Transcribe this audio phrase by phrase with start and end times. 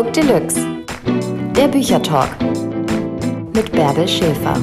[0.00, 0.66] Book Deluxe.
[1.54, 2.30] Der Büchertalk
[3.54, 4.56] mit Bärbel Schäfer.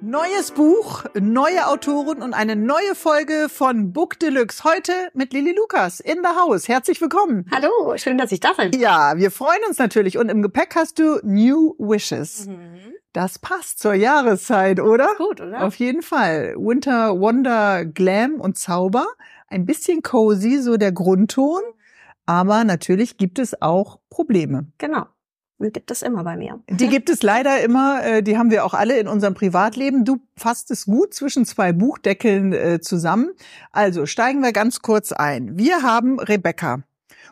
[0.00, 4.64] Neues Buch, neue Autoren und eine neue Folge von Book Deluxe.
[4.64, 6.66] Heute mit Lili Lukas in der Haus.
[6.66, 7.48] Herzlich willkommen.
[7.52, 8.72] Hallo, schön, dass ich da bin.
[8.72, 10.18] Ja, wir freuen uns natürlich.
[10.18, 12.48] Und im Gepäck hast du New Wishes.
[12.48, 12.92] Mhm.
[13.12, 15.10] Das passt zur Jahreszeit, oder?
[15.16, 15.62] Gut, oder?
[15.62, 16.56] Auf jeden Fall.
[16.56, 19.06] Winter Wonder Glam und Zauber.
[19.46, 21.62] Ein bisschen cozy, so der Grundton.
[22.30, 24.68] Aber natürlich gibt es auch Probleme.
[24.78, 25.06] Genau.
[25.58, 26.60] Die gibt es immer bei mir.
[26.70, 30.04] Die gibt es leider immer, äh, die haben wir auch alle in unserem Privatleben.
[30.04, 33.32] Du fasst es gut zwischen zwei Buchdeckeln äh, zusammen.
[33.72, 35.58] Also steigen wir ganz kurz ein.
[35.58, 36.84] Wir haben Rebecca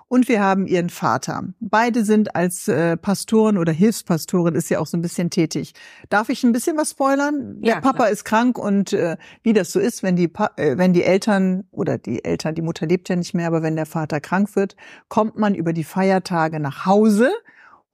[0.09, 1.45] und wir haben ihren Vater.
[1.61, 5.73] Beide sind als äh, Pastoren oder Hilfspastorin ist ja auch so ein bisschen tätig.
[6.09, 7.61] Darf ich ein bisschen was spoilern?
[7.61, 8.11] Der Ja, Papa klar.
[8.11, 11.65] ist krank und äh, wie das so ist, wenn die pa äh, wenn die Eltern
[11.71, 14.77] oder die Eltern, die Mutter lebt ja nicht mehr, aber wenn der Vater krank wird,
[15.09, 17.31] kommt man über die Feiertage nach Hause.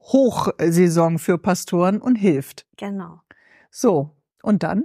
[0.00, 2.66] Hochsaison für Pastoren und hilft.
[2.76, 3.20] Genau.
[3.70, 4.10] So,
[4.42, 4.84] und dann?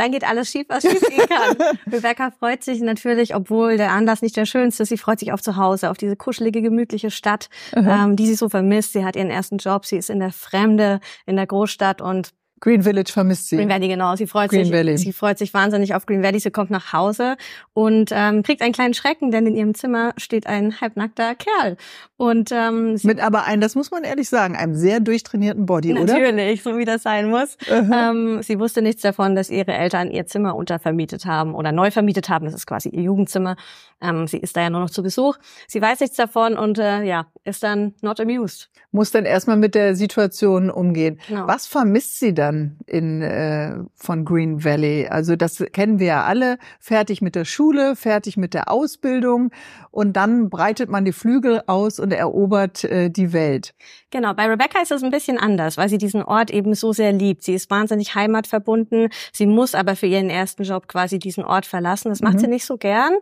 [0.00, 1.58] Dann geht alles schief, was schief gehen kann.
[1.92, 4.88] Rebecca freut sich natürlich, obwohl der Anlass nicht der schönste ist.
[4.88, 8.48] Sie freut sich auf zu Hause, auf diese kuschelige, gemütliche Stadt, ähm, die sie so
[8.48, 8.94] vermisst.
[8.94, 12.30] Sie hat ihren ersten Job, sie ist in der Fremde, in der Großstadt und
[12.60, 13.56] Green Village vermisst sie.
[13.56, 14.14] Green Valley, genau.
[14.16, 14.98] Sie freut Green sich, Valley.
[14.98, 16.40] sie freut sich wahnsinnig auf Green Valley.
[16.40, 17.36] Sie kommt nach Hause
[17.72, 21.78] und ähm, kriegt einen kleinen Schrecken, denn in ihrem Zimmer steht ein halbnackter Kerl.
[22.18, 25.92] Und ähm, sie Mit aber einem, das muss man ehrlich sagen, einem sehr durchtrainierten Body,
[25.94, 26.04] oder?
[26.04, 27.56] Natürlich, so wie das sein muss.
[27.70, 32.28] Ähm, sie wusste nichts davon, dass ihre Eltern ihr Zimmer untervermietet haben oder neu vermietet
[32.28, 32.44] haben.
[32.44, 33.56] Das ist quasi ihr Jugendzimmer.
[34.02, 35.36] Ähm, sie ist da ja nur noch zu Besuch.
[35.66, 38.70] Sie weiß nichts davon und äh, ja, ist dann not amused.
[38.92, 41.18] Muss dann erstmal mit der Situation umgehen.
[41.26, 41.46] Genau.
[41.46, 45.06] Was vermisst sie dann in, äh, von Green Valley?
[45.08, 46.58] Also das kennen wir ja alle.
[46.78, 49.50] Fertig mit der Schule, fertig mit der Ausbildung
[49.90, 53.74] und dann breitet man die Flügel aus und erobert äh, die Welt.
[54.10, 57.12] Genau, bei Rebecca ist es ein bisschen anders, weil sie diesen Ort eben so sehr
[57.12, 57.42] liebt.
[57.44, 59.08] Sie ist wahnsinnig heimatverbunden.
[59.32, 62.08] Sie muss aber für ihren ersten Job quasi diesen Ort verlassen.
[62.08, 62.38] Das macht Mhm.
[62.40, 63.12] sie nicht so gern.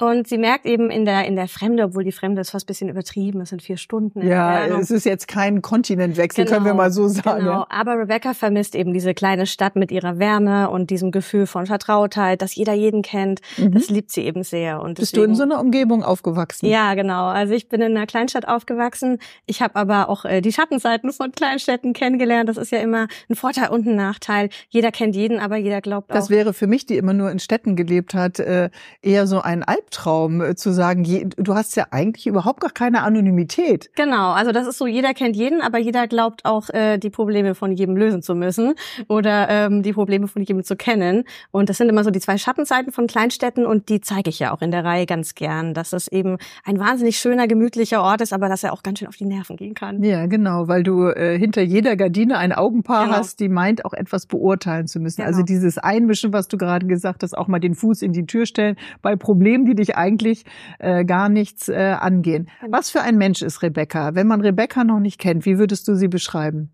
[0.00, 2.68] Und sie merkt eben in der, in der Fremde, obwohl die Fremde ist fast ein
[2.68, 4.26] bisschen übertrieben, es sind vier Stunden.
[4.26, 7.40] Ja, es ist jetzt kein Kontinentwechsel, können wir Genau, mal so sagen.
[7.44, 7.66] Genau.
[7.68, 12.40] Aber Rebecca vermisst eben diese kleine Stadt mit ihrer Wärme und diesem Gefühl von Vertrautheit,
[12.42, 13.40] dass jeder jeden kennt.
[13.58, 13.72] Mhm.
[13.72, 14.80] Das liebt sie eben sehr.
[14.80, 16.66] Und Bist du in deswegen, so einer Umgebung aufgewachsen?
[16.66, 17.26] ja, genau.
[17.26, 19.18] Also ich bin in einer Kleinstadt aufgewachsen.
[19.46, 22.48] Ich habe aber auch äh, die Schattenseiten von Kleinstädten kennengelernt.
[22.48, 24.48] Das ist ja immer ein Vorteil und ein Nachteil.
[24.68, 26.30] Jeder kennt jeden, aber jeder glaubt Das auch.
[26.30, 28.70] wäre für mich, die immer nur in Städten gelebt hat, äh,
[29.02, 33.02] eher so ein Albtraum äh, zu sagen, je, du hast ja eigentlich überhaupt gar keine
[33.02, 33.90] Anonymität.
[33.96, 37.54] Genau, also das ist so, jeder kennt jeden, aber jeder glaubt auch, äh, die Probleme
[37.54, 38.74] von jedem lösen zu müssen
[39.08, 41.24] oder ähm, die Probleme von jedem zu kennen.
[41.50, 44.52] Und das sind immer so die zwei Schattenseiten von Kleinstädten und die zeige ich ja
[44.52, 48.32] auch in der Reihe ganz gern, dass es eben ein wahnsinnig schöner, gemütlicher Ort ist,
[48.32, 50.02] aber dass er auch ganz schön auf die Nerven gehen kann.
[50.04, 53.16] Ja, genau, weil du äh, hinter jeder Gardine ein Augenpaar Genau.
[53.16, 55.18] hast, die meint, auch etwas beurteilen zu müssen.
[55.22, 55.28] Genau.
[55.28, 58.46] Also dieses Einmischen, was du gerade gesagt hast, auch mal den Fuß in die Tür
[58.46, 60.44] stellen bei Problemen, die dich eigentlich
[60.78, 62.48] äh, gar nichts äh, angehen.
[62.68, 64.14] Was für ein Mensch ist Rebecca?
[64.14, 66.70] Wenn man Rebecca noch nicht kennt, wie würdest du sie beschreiben?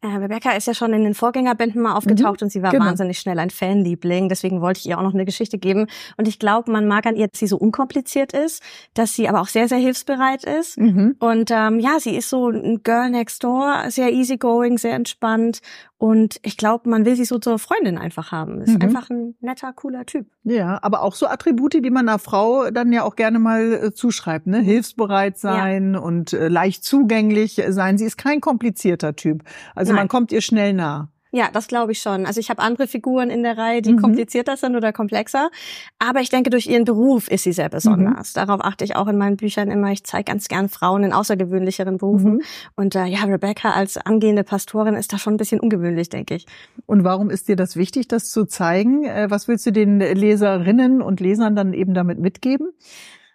[0.00, 2.84] Äh, Rebecca ist ja schon in den Vorgängerbänden mal aufgetaucht und sie war genau.
[2.84, 4.28] wahnsinnig schnell ein Fanliebling.
[4.28, 5.86] Deswegen wollte ich ihr auch noch eine Geschichte geben.
[6.16, 8.62] Und ich glaube, man mag an ihr, dass sie so unkompliziert ist,
[8.94, 10.78] dass sie aber auch sehr, sehr hilfsbereit ist.
[10.78, 11.16] Mhm.
[11.18, 15.60] Und ähm, ja, sie ist so ein Girl next door, sehr easygoing, sehr entspannt.
[16.00, 18.60] Und ich glaube, man will sie so zur Freundin einfach haben.
[18.62, 18.82] Ist Mhm.
[18.82, 20.28] einfach ein netter, cooler Typ.
[20.44, 23.92] Ja, aber auch so Attribute, die man einer Frau dann ja auch gerne mal äh,
[23.92, 24.60] zuschreibt, ne?
[24.60, 27.98] Hilfsbereit sein und äh, leicht zugänglich sein.
[27.98, 29.42] Sie ist kein komplizierter Typ.
[29.74, 30.08] Also man Nein.
[30.08, 31.08] kommt ihr schnell nah.
[31.30, 32.24] Ja, das glaube ich schon.
[32.24, 34.00] Also ich habe andere Figuren in der Reihe, die Mhm.
[34.00, 35.50] komplizierter sind oder komplexer.
[35.98, 38.32] Aber ich denke, durch ihren Beruf ist sie sehr besonders.
[38.32, 39.92] Darauf achte ich auch in meinen Büchern immer.
[39.92, 42.36] Ich zeige ganz gern Frauen in außergewöhnlicheren Berufen.
[42.36, 42.42] Mhm.
[42.76, 46.46] Und äh, ja, Rebecca als angehende Pastorin ist da schon ein bisschen ungewöhnlich, denke ich.
[46.86, 49.04] Und warum ist dir das wichtig, das zu zeigen?
[49.04, 52.68] Äh, Was willst du den Leserinnen und Lesern dann eben damit mitgeben?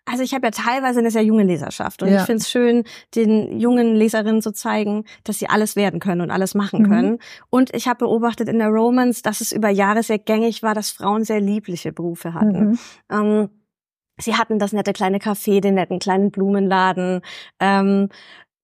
[0.05, 2.19] Also ich habe ja teilweise eine sehr junge Leserschaft und Ja.
[2.19, 2.83] ich finde es schön,
[3.15, 6.89] den jungen Leserinnen zu zeigen, dass sie alles werden können und alles machen Mhm.
[6.89, 7.19] können.
[7.49, 10.91] Und ich habe beobachtet in der Romance, dass es über Jahre sehr gängig war, dass
[10.91, 12.71] Frauen sehr liebliche Berufe hatten.
[12.71, 12.79] Mhm.
[13.09, 13.49] Ähm,
[14.19, 17.21] sie hatten das nette kleine Café, den netten kleinen Blumenladen.
[17.61, 18.09] Ähm,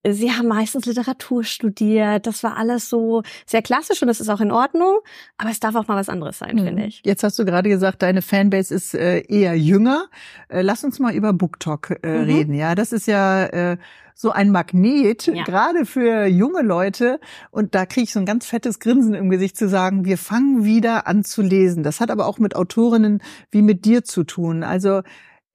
[0.08, 2.26] Sie haben meistens Literatur studiert.
[2.26, 5.00] Das war alles so sehr klassisch und das ist auch in Ordnung.
[5.38, 6.64] Aber es darf auch mal was anderes sein, Mhm.
[6.66, 7.02] finde ich.
[7.06, 10.06] Jetzt hast du gerade gesagt, deine Fanbase ist äh, eher jünger.
[10.48, 12.24] Äh, lass uns mal über BookTok äh, Mhm.
[12.26, 12.54] reden.
[12.54, 13.78] Ja, das ist ja
[14.16, 15.44] so ein Magnet, Ja.
[15.44, 17.20] gerade für junge Leute.
[17.52, 20.66] Und da kriege ich so ein ganz fettes Grinsen im Gesicht zu sagen, wir fangen
[20.66, 21.84] wieder an zu lesen.
[21.84, 24.64] Das hat aber auch mit Autorinnen wie mit dir zu tun.
[24.64, 25.04] Also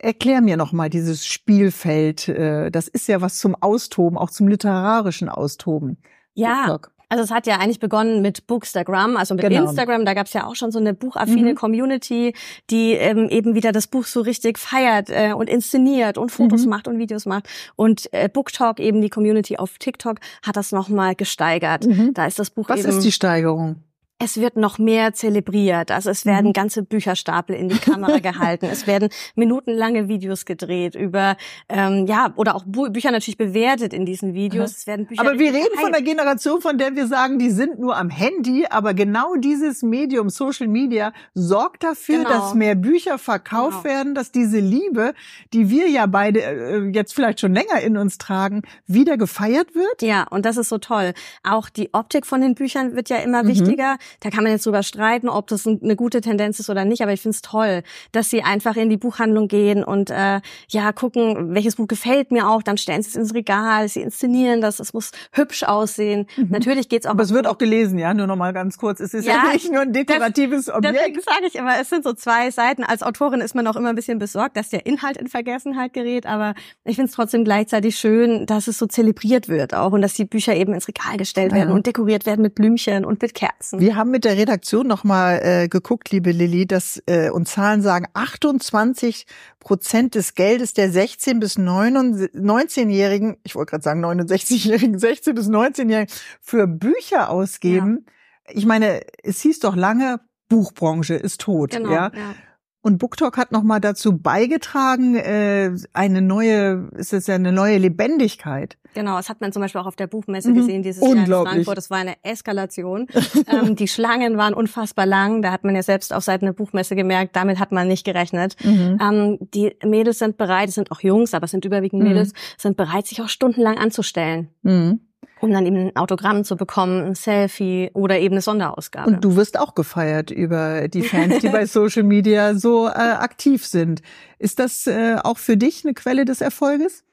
[0.05, 2.29] Erklär mir noch mal dieses Spielfeld.
[2.29, 5.97] äh, Das ist ja was zum Austoben, auch zum literarischen Austoben.
[6.35, 6.91] Ja, TikTok.
[7.09, 9.63] Also es hat ja eigentlich begonnen mit Bookstagram, also mit Genau.
[9.69, 10.05] Instagram.
[10.05, 11.55] Da gab es ja auch schon so eine buchaffine Mhm.
[11.55, 12.35] Community,
[12.71, 16.71] die ähm, eben wieder das Buch so richtig feiert äh, und inszeniert und Fotos Mhm.
[16.71, 17.49] macht und Videos macht.
[17.77, 21.87] Und äh, BookTalk, eben die Community auf TikTok, hat das nochmal gesteigert.
[21.87, 22.15] Mhm.
[22.15, 23.77] Da ist das Buch Was eben, ist die Steigerung?
[24.25, 25.91] Es wird noch mehr zelebriert.
[25.91, 26.53] Also es werden Mhm.
[26.55, 28.67] ganze Bücherstapel in die Kamera gehalten.
[28.67, 31.37] Es werden minutenlange Videos gedreht über,
[31.69, 34.77] ähm, ja, oder auch Bu Bücher natürlich bewertet in diesen Videos.
[34.77, 35.95] Es werden Bücher Aber wir reden von gehypt.
[35.97, 40.31] der Generation, von der wir sagen, die sind nur am Handy, aber genau dieses Medium
[40.31, 42.29] Social Media sorgt dafür, Genau.
[42.31, 43.95] dass mehr Bücher verkauft Genau.
[43.95, 45.15] werden, dass diese Liebe,
[45.53, 50.03] die wir ja beide äh, jetzt vielleicht schon länger in uns tragen, wieder gefeiert wird.
[50.03, 51.13] Ja, und das ist so toll.
[51.43, 53.49] Auch die Optik von den Büchern wird ja immer Mhm.
[53.49, 53.97] wichtiger.
[54.21, 57.03] Da kann man jetzt drüber streiten, ob das ein- eine gute Tendenz ist oder nicht,
[57.03, 57.83] aber ich finde es toll,
[58.13, 62.49] dass sie einfach in die Buchhandlung gehen und äh, ja gucken, welches Buch gefällt mir
[62.49, 66.27] auch, dann stellen sie es ins Regal, sie inszenieren das, es muss hübsch aussehen.
[66.49, 67.21] Natürlich geht's auch Mhm.
[67.21, 68.99] Aber es wird auch gelesen, ja, nur noch mal ganz kurz.
[69.01, 71.25] Es ist ja, Ja, nicht nur ein dekoratives Deswegen Objekt.
[71.25, 72.83] sage ich immer, es sind so zwei Seiten.
[72.83, 76.27] Als Autorin ist man auch immer ein bisschen besorgt, dass der Inhalt in Vergessenheit gerät,
[76.27, 80.15] aber ich finde es trotzdem gleichzeitig schön, dass es so zelebriert wird auch und dass
[80.15, 81.75] die Bücher eben ins Regal gestellt werden Ja.
[81.75, 83.79] und dekoriert werden mit Blümchen und mit Kerzen.
[83.81, 87.83] Wir haben mit der Redaktion noch mal äh, geguckt, liebe Lilly, dass äh, und Zahlen
[87.83, 89.27] sagen, 28
[89.61, 96.13] Prozent des Geldes der 16 bis 19-Jährigen, ich wollte gerade sagen 69-Jährigen, 16 bis 19-Jährigen
[96.41, 98.07] für Bücher ausgeben.
[98.51, 101.91] Ich meine, es hieß doch lange, Buchbranche ist tot, Genau.
[101.91, 102.13] ja.
[102.15, 102.35] ja.
[102.85, 107.79] Und BookTalk hat noch mal dazu beigetragen, äh, eine neue, es ist ja eine neue
[107.79, 108.77] Lebendigkeit.
[108.93, 110.55] Genau, das hat man zum Beispiel auch auf der Buchmesse Mhm.
[110.55, 111.27] gesehen dieses Jahr in.
[111.27, 111.79] Frankfurt.
[111.79, 113.07] Das war eine Eskalation.
[113.49, 115.41] ähm, die Schlangen waren unfassbar lang.
[115.41, 118.55] Da hat man ja selbst auf Seiten der Buchmesse gemerkt, damit hat man nicht gerechnet.
[118.63, 122.09] Ähm, die Mädels sind bereit, es sind auch Jungs, aber es sind überwiegend Mhm.
[122.09, 125.01] Mädels, sind bereit, sich auch stundenlang anzustellen, Mhm.
[125.41, 129.11] Um dann eben ein Autogramm zu bekommen, ein Selfie oder eben eine Sonderausgabe.
[129.11, 133.67] Und du wirst auch gefeiert über die Fans, die bei Social Media so äh, aktiv
[133.67, 134.03] sind.
[134.39, 137.05] Ist das äh, auch für dich eine Quelle des Erfolges?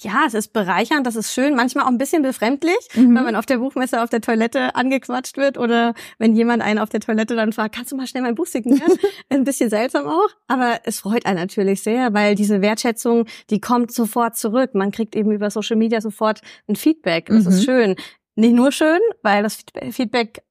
[0.00, 3.16] Ja, es ist bereichernd, das ist schön, manchmal auch ein bisschen befremdlich, Mhm.
[3.16, 6.88] wenn man auf der Buchmesse auf der Toilette angequatscht wird oder wenn jemand einen auf
[6.88, 8.80] der Toilette dann fragt, kannst du mal schnell mein Buch signieren?
[9.28, 13.90] ein bisschen seltsam auch, aber es freut einen natürlich sehr, weil diese Wertschätzung, die kommt
[13.92, 14.74] sofort zurück.
[14.74, 17.26] Man kriegt eben über Social Media sofort ein Feedback.
[17.26, 17.50] Das Mhm.
[17.50, 17.96] ist schön.
[18.36, 19.58] Nicht nur schön, weil das
[19.90, 20.42] Feedback-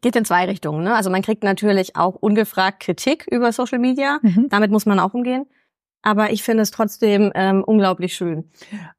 [0.00, 0.82] geht in zwei Richtungen.
[0.84, 0.94] Ne?
[0.94, 4.18] Also man kriegt natürlich auch ungefragt Kritik über Social Media.
[4.22, 4.48] Mhm.
[4.48, 5.46] Damit muss man auch umgehen.
[6.02, 8.50] Aber ich finde es trotzdem ähm, unglaublich schön.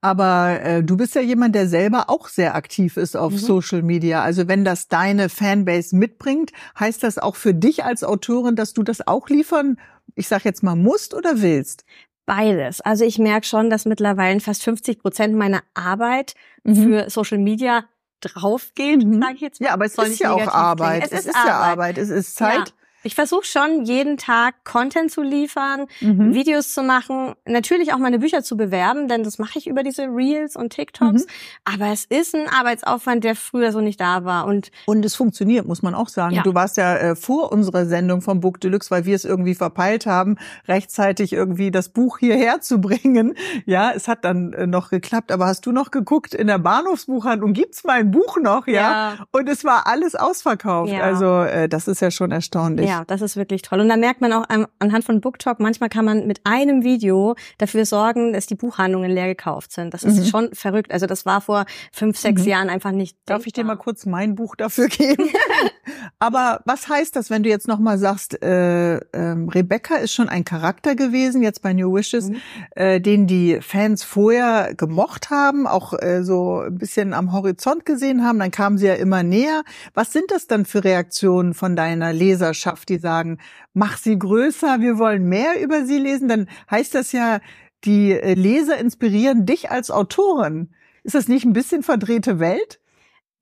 [0.02, 3.38] Aber äh, du bist ja jemand, der selber auch sehr aktiv ist auf Mhm.
[3.38, 4.24] Social Media.
[4.24, 8.84] Also wenn das deine Fanbase mitbringt, heißt das auch für dich als Autorin, dass du
[8.84, 9.78] das auch liefern,
[10.16, 11.84] ich sag jetzt mal, musst oder willst?
[12.26, 12.80] Beides.
[12.80, 16.36] Also ich merke schon, dass mittlerweile fast 50 Prozent meiner Arbeit
[16.66, 17.84] für Social Media
[18.22, 19.22] draufgeht, Mhm.
[19.22, 19.68] sage ich jetzt mal.
[19.68, 21.04] Ja, aber es Soll ist ja auch Arbeit.
[21.10, 21.20] klingen.
[21.20, 21.98] Es, ist, ja Arbeit.
[21.98, 22.70] Es ist Zeit.
[22.70, 22.74] Ja.
[23.04, 26.34] Ich versuche schon, jeden Tag Content zu liefern, Mhm.
[26.34, 30.04] Videos zu machen, natürlich auch meine Bücher zu bewerben, denn das mache ich über diese
[30.04, 31.24] Reels und TikToks.
[31.26, 31.30] Mhm.
[31.66, 34.46] Aber es ist ein Arbeitsaufwand, der früher so nicht da war.
[34.46, 36.36] Und Und es funktioniert, muss man auch sagen.
[36.36, 36.44] Ja.
[36.44, 40.06] Du warst ja äh, vor unserer Sendung vom Book Deluxe, weil wir es irgendwie verpeilt
[40.06, 43.36] haben, rechtzeitig irgendwie das Buch hierher zu bringen.
[43.66, 45.32] Ja, es hat dann äh, noch geklappt.
[45.32, 47.54] Aber hast du noch geguckt in der Bahnhofsbuchhandlung?
[47.54, 48.68] Gibt's mein Buch noch?
[48.68, 48.74] Ja.
[48.74, 49.18] Ja.
[49.32, 50.92] Und es war alles ausverkauft.
[50.92, 51.02] Ja.
[51.02, 52.88] Also äh, das ist ja schon erstaunlich.
[52.94, 53.80] Ja, das ist wirklich toll.
[53.80, 57.36] Und da merkt man auch an- anhand von BookTalk, manchmal kann man mit einem Video
[57.58, 59.94] dafür sorgen, dass die Buchhandlungen leer gekauft sind.
[59.96, 60.26] Das ist Mhm.
[60.26, 60.92] schon verrückt.
[60.92, 62.48] Also das war vor fünf, sechs Mhm.
[62.48, 63.18] Jahren einfach nicht.
[63.26, 65.28] Darf ich dir mal kurz mein Buch dafür geben?
[66.20, 70.46] Aber was heißt das, wenn du jetzt nochmal sagst, äh, ähm, Rebecca ist schon ein
[70.46, 72.36] Charakter gewesen, jetzt bei New Wishes, Mhm.
[72.76, 78.24] äh, den die Fans vorher gemocht haben, auch äh, so ein bisschen am Horizont gesehen
[78.24, 79.64] haben, dann kamen sie ja immer näher.
[79.94, 83.40] Was sind das dann für Reaktionen von deiner Leserschaft, die sagen,
[83.74, 86.28] mach sie größer, wir wollen mehr über sie lesen?
[86.28, 87.40] Dann heißt das ja,
[87.84, 90.74] die äh, Leser inspirieren dich als Autorin.
[91.04, 92.80] Ist das nicht ein bisschen verdrehte Welt?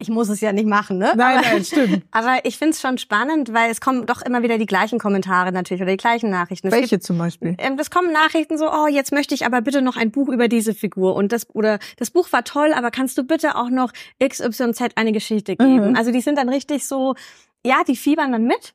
[0.01, 1.13] Ich muss es ja nicht machen, ne?
[1.15, 2.03] Nein, aber, nein, stimmt.
[2.11, 5.51] aber ich finde es schon spannend, weil es kommen doch immer wieder die gleichen Kommentare
[5.51, 6.71] natürlich oder die gleichen Nachrichten.
[6.71, 7.55] Welche Gibt, zum Beispiel?
[7.59, 10.47] ähm, es kommen Nachrichten so, oh, jetzt möchte ich aber bitte noch ein Buch über
[10.47, 13.93] diese Figur und das oder das Buch war toll, aber kannst du bitte auch noch
[14.19, 15.91] XYZ eine Geschichte geben?
[15.91, 15.95] Mhm.
[15.95, 17.13] Also die sind dann richtig so,
[17.63, 18.73] ja, die fiebern dann mit.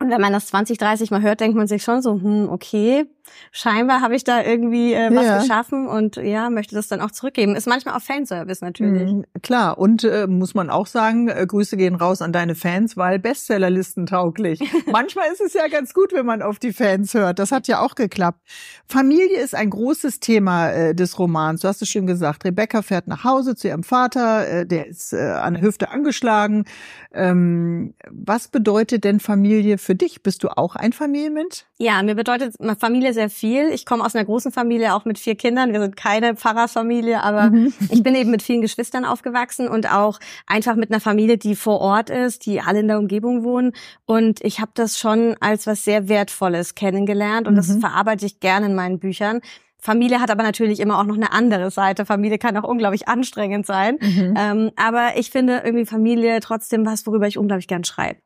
[0.00, 3.06] Und wenn man das 20, 30 Mal hört, denkt man sich schon so, hm, okay,
[3.52, 5.38] scheinbar habe ich da irgendwie äh, was Ja.
[5.38, 7.56] geschaffen und ja, möchte das dann auch zurückgeben.
[7.56, 9.12] Ist manchmal auch Fanservice natürlich.
[9.12, 12.96] Mhm, Klar, und äh, muss man auch sagen, äh, Grüße gehen raus an deine Fans,
[12.96, 14.60] weil Bestsellerlisten tauglich.
[14.92, 17.38] Manchmal ist es ja ganz gut, wenn man auf die Fans hört.
[17.38, 18.40] Das hat ja auch geklappt.
[18.86, 21.60] Familie ist ein großes Thema äh, des Romans.
[21.62, 22.44] Du hast es schon gesagt.
[22.44, 26.64] Rebecca fährt nach Hause zu ihrem Vater, äh, der ist äh, an der Hüfte angeschlagen.
[27.12, 30.22] Ähm, was bedeutet denn Familie für dich?
[30.22, 31.64] Bist du auch ein Familienmensch?
[31.78, 33.70] Ja, mir bedeutet Familie sehr viel.
[33.70, 35.72] Ich komme aus einer großen Familie, auch mit vier Kindern.
[35.72, 37.50] Wir sind keine Pfarrersfamilie, aber
[37.88, 41.80] ich bin eben mit vielen Geschwistern aufgewachsen und auch einfach mit einer Familie, die vor
[41.80, 43.72] Ort ist, die alle in der Umgebung wohnen.
[44.04, 47.80] Und ich habe das schon als was sehr Wertvolles kennengelernt und das Mhm.
[47.80, 49.40] verarbeite ich gerne in meinen Büchern.
[49.78, 52.06] Familie hat aber natürlich immer auch noch eine andere Seite.
[52.06, 53.98] Familie kann auch unglaublich anstrengend sein.
[54.00, 58.18] Ähm, aber ich finde irgendwie Familie trotzdem was, worüber ich unglaublich gern schreibe.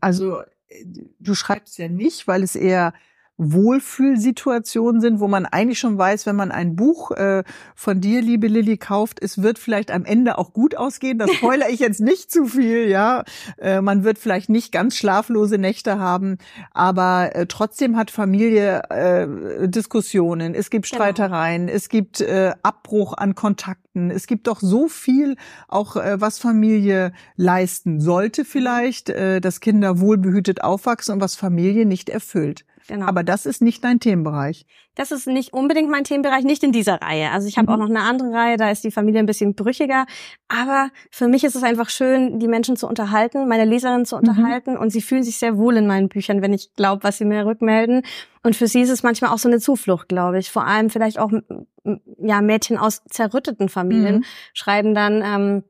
[0.00, 0.84] Also äh,
[1.18, 2.94] du schreibst ja nicht, weil es eher
[3.36, 7.42] Wohlfühlsituationen sind, wo man eigentlich schon weiß, wenn man ein Buch äh,
[7.74, 11.18] von dir, liebe Lilly, kauft, es wird vielleicht am Ende auch gut ausgehen.
[11.18, 13.24] Das spoilere ich jetzt nicht zu viel, ja.
[13.58, 16.38] Äh, man wird vielleicht nicht ganz schlaflose Nächte haben,
[16.72, 21.02] aber äh, trotzdem hat Familie äh, Diskussionen, es gibt Genau.
[21.02, 25.36] Streitereien, es gibt äh, Abbruch an Kontakten, es gibt doch so viel,
[25.66, 31.86] auch äh, was Familie leisten sollte vielleicht, äh, dass Kinder wohlbehütet aufwachsen und was Familie
[31.86, 32.64] nicht erfüllt.
[32.86, 33.06] Genau.
[33.06, 34.66] Aber das ist nicht dein Themenbereich.
[34.94, 37.30] Das ist nicht unbedingt mein Themenbereich, nicht in dieser Reihe.
[37.30, 37.72] Also ich habe Mhm.
[37.74, 40.06] auch noch eine andere Reihe, da ist die Familie ein bisschen brüchiger.
[40.48, 44.20] Aber für mich ist es einfach schön, die Menschen zu unterhalten, meine Leserinnen zu Mhm.
[44.28, 44.76] unterhalten.
[44.76, 47.46] Und sie fühlen sich sehr wohl in meinen Büchern, wenn ich glaube, was sie mir
[47.46, 48.02] rückmelden.
[48.42, 50.50] Und für sie ist es manchmal auch so eine Zuflucht, glaube ich.
[50.50, 51.32] Vor allem vielleicht auch
[52.18, 54.24] ja Mädchen aus zerrütteten Familien Mhm.
[54.52, 55.22] schreiben dann.
[55.24, 55.64] Ähm,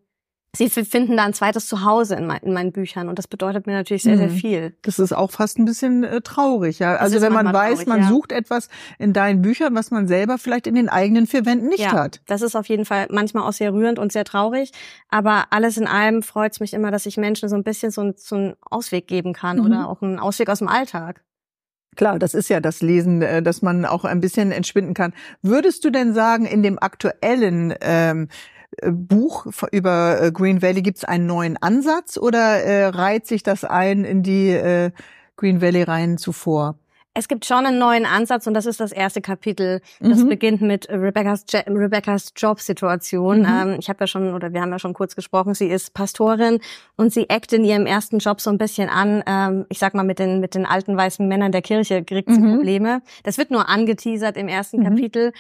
[0.57, 3.73] Sie finden da ein zweites Zuhause in, mein, in meinen Büchern und das bedeutet mir
[3.73, 4.37] natürlich sehr, sehr Mhm.
[4.37, 4.77] viel.
[4.83, 6.97] Das ist auch fast ein bisschen äh, traurig, ja.
[6.97, 8.09] Also ist wenn man weiß, traurig, man ja.
[8.09, 8.69] sucht etwas
[8.99, 12.21] in deinen Büchern, was man selber vielleicht in den eigenen vier Wänden nicht ja, hat.
[12.27, 14.71] Das ist auf jeden Fall manchmal auch sehr rührend und sehr traurig.
[15.09, 18.03] Aber alles in allem freut es mich immer, dass ich Menschen so ein bisschen so,
[18.03, 19.67] ein- so einen Ausweg geben kann Mhm.
[19.67, 21.23] oder auch einen Ausweg aus dem Alltag.
[21.97, 25.13] Klar, das ist ja das Lesen, äh, dass man auch ein bisschen entschwinden kann.
[25.43, 28.27] Würdest du denn sagen, in dem aktuellen ähm, äh,
[28.83, 33.43] Buch f- über äh, Green Valley gibt es einen neuen Ansatz oder äh, reiht sich
[33.43, 34.91] das ein in die äh,
[35.37, 36.77] Green Valley Reihen zuvor?
[37.17, 39.81] Es gibt schon einen neuen Ansatz und das ist das erste Kapitel.
[40.01, 40.29] Das Mhm.
[40.31, 43.41] beginnt mit Rebecca's, Je- Rebecca's Jobsituation.
[43.41, 43.47] Mhm.
[43.47, 46.59] Ähm, ich habe ja schon, oder wir haben ja schon kurz gesprochen, sie ist Pastorin
[46.97, 49.23] und sie eckt in ihrem ersten Job so ein bisschen an.
[49.29, 52.41] Ähm, ich sag mal, mit den, mit den alten weißen Männern der Kirche kriegt sie
[52.41, 52.57] Mhm.
[52.57, 53.01] Probleme.
[53.23, 54.85] Das wird nur angeteasert im ersten Mhm.
[54.85, 55.33] Kapitel.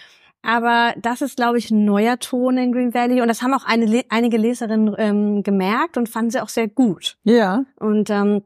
[0.44, 3.64] Aber das ist, glaube ich, ein neuer Ton in Green Valley und das haben auch
[3.64, 7.16] eine, einige Leserinnen ähm, gemerkt und fanden sie auch sehr gut.
[7.24, 7.64] Ja.
[7.80, 8.42] Und ähm,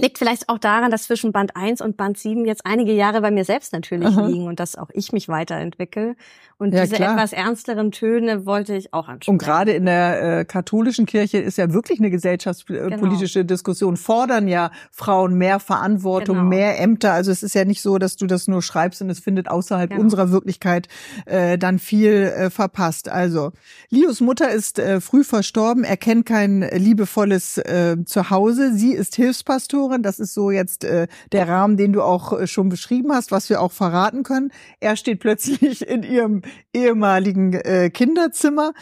[0.00, 3.30] liegt vielleicht auch daran, dass zwischen Band 1 und Band 7 jetzt einige Jahre bei
[3.30, 4.26] mir selbst natürlich Aha.
[4.26, 6.16] liegen und dass auch ich mich weiterentwickle.
[6.58, 7.14] Und Ja, diese klar.
[7.14, 9.30] etwas ernsteren Töne wollte ich auch ansprechen.
[9.30, 14.70] Und gerade in der äh, katholischen Kirche ist ja wirklich eine gesellschaftspolitische Diskussion, fordern ja
[14.92, 16.48] Frauen mehr Verantwortung, Genau.
[16.48, 17.12] mehr Ämter.
[17.12, 19.90] Also es ist ja nicht so, dass du das nur schreibst und es findet außerhalb
[19.90, 20.02] Genau.
[20.02, 20.88] unserer Wirklichkeit
[21.26, 23.08] äh, dann viel äh, verpasst.
[23.08, 23.52] Also
[23.88, 28.74] Lios Mutter ist äh, früh verstorben, er kennt kein liebevolles äh, Zuhause.
[28.74, 29.89] Sie ist Hilfspastorin.
[29.98, 33.48] Das ist so jetzt äh, der Rahmen, den du auch äh, schon beschrieben hast, was
[33.50, 34.52] wir auch verraten können.
[34.80, 36.42] Er steht plötzlich in ihrem
[36.72, 38.72] ehemaligen äh, Kinderzimmer.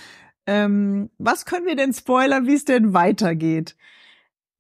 [0.47, 3.77] Ähm, was können wir denn spoilern, wie es denn weitergeht?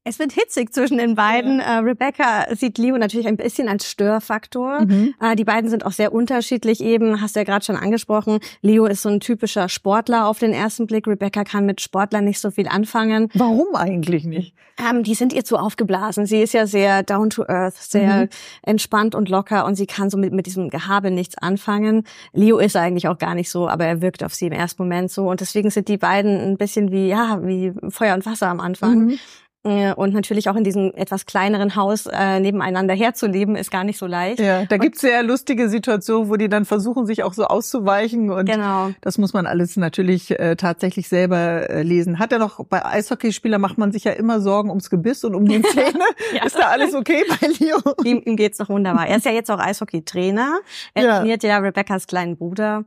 [0.08, 1.60] Es wird hitzig zwischen den beiden.
[1.60, 4.80] Äh, Rebecca sieht Leo natürlich ein bisschen als Störfaktor.
[4.86, 5.14] Mhm.
[5.20, 8.38] Äh, die beiden sind auch sehr unterschiedlich eben, hast du ja gerade schon angesprochen.
[8.62, 11.06] Leo ist so ein typischer Sportler auf den ersten Blick.
[11.06, 13.28] Rebecca kann mit Sportlern nicht so viel anfangen.
[13.34, 14.54] Warum eigentlich nicht?
[14.78, 16.24] Ähm, die sind ihr zu aufgeblasen.
[16.24, 18.28] Sie ist ja sehr down to earth, sehr Mhm.
[18.62, 22.04] entspannt und locker und sie kann so mit, mit diesem Gehabe nichts anfangen.
[22.32, 25.10] Leo ist eigentlich auch gar nicht so, aber er wirkt auf sie im ersten Moment
[25.10, 28.60] so und deswegen sind die beiden ein bisschen wie, ja, wie Feuer und Wasser am
[28.60, 29.06] Anfang.
[29.06, 29.18] Mhm.
[29.64, 33.98] Äh, Und natürlich auch in diesem etwas kleineren Haus äh, nebeneinander herzuleben, ist gar nicht
[33.98, 34.38] so leicht.
[34.38, 38.46] Ja, da gibt's sehr lustige Situationen, wo die dann versuchen, sich auch so auszuweichen und
[38.46, 38.90] Genau.
[39.00, 42.20] das muss man alles natürlich äh, tatsächlich selber äh, lesen.
[42.20, 45.44] Hat er noch bei Eishockeyspielern macht man sich ja immer Sorgen ums Gebiss und um
[45.44, 46.04] die Zähne.
[46.34, 46.44] Ja.
[46.46, 47.78] Ist da alles okay bei Leo?
[48.04, 49.08] Ihm, ihm geht's doch wunderbar.
[49.08, 50.60] Er ist ja jetzt auch Eishockey-Trainer.
[50.94, 51.16] Er Ja.
[51.18, 52.84] trainiert ja Rebeccas kleinen Bruder.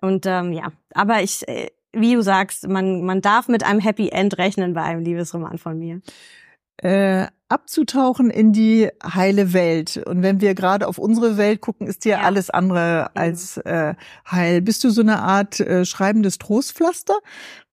[0.00, 4.08] Und ähm, ja, aber ich, äh, wie du sagst, man, man darf mit einem Happy
[4.10, 6.00] End rechnen bei einem Liebesroman von mir.
[6.82, 9.98] äh, abzutauchen in die heile Welt.
[10.06, 12.24] Und wenn wir gerade auf unsere Welt gucken, ist ja, Ja.
[12.24, 13.94] alles andere als äh,
[14.30, 14.60] heil.
[14.62, 17.14] Bist du so eine Art äh, schreibendes Trostpflaster?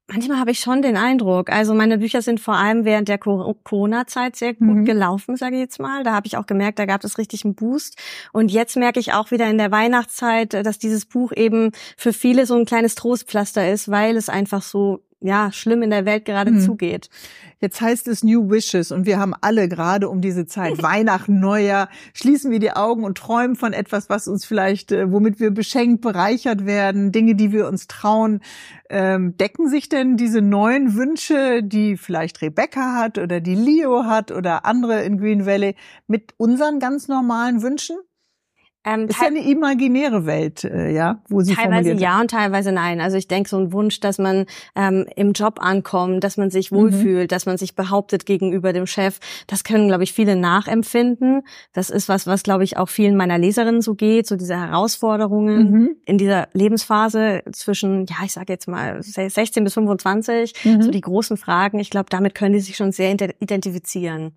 [0.08, 1.50] Manchmal habe ich schon den Eindruck.
[1.50, 4.86] Also meine Bücher sind vor allem während der Corona-Zeit sehr gut mhm.
[4.86, 6.04] gelaufen, sage ich jetzt mal.
[6.04, 7.98] Da habe ich auch gemerkt, da gab es richtig einen Boost.
[8.34, 12.46] Und jetzt merke ich auch wieder in der Weihnachtszeit, dass dieses Buch eben für viele
[12.46, 16.52] so ein kleines Trostpflaster ist, weil es einfach so ja, schlimm in der Welt gerade
[16.52, 16.60] hm.
[16.60, 17.10] zugeht.
[17.60, 21.88] Jetzt heißt es New Wishes und wir haben alle gerade um diese Zeit, Weihnachten, Neujahr,
[22.14, 26.02] schließen wir die Augen und träumen von etwas, was uns vielleicht, äh, womit wir beschenkt,
[26.02, 28.42] bereichert werden, Dinge, die wir uns trauen.
[28.90, 34.30] Ähm, decken sich denn diese neuen Wünsche, die vielleicht Rebecca hat oder die Leo hat
[34.32, 35.76] oder andere in Green Valley,
[36.06, 37.96] mit unseren ganz normalen Wünschen?
[38.86, 43.00] Ähm, ist ja eine imaginäre Welt, äh, ja, wo sie teilweise ja und teilweise nein.
[43.00, 46.72] Also ich denke so ein Wunsch, dass man ähm, im Job ankommt, dass man sich
[46.72, 47.28] wohlfühlt, mhm.
[47.30, 49.20] dass man sich behauptet gegenüber dem Chef.
[49.48, 51.44] Das können, glaube ich, viele nachempfinden.
[51.72, 55.72] Das ist was, was glaube ich auch vielen meiner Leserinnen so geht, so diese Herausforderungen
[55.72, 55.96] mhm.
[56.06, 60.82] in dieser Lebensphase zwischen, ja, ich sage jetzt mal 16 bis 25, mhm.
[60.82, 61.80] so die großen Fragen.
[61.80, 64.34] Ich glaube, damit können die sich schon sehr identifizieren.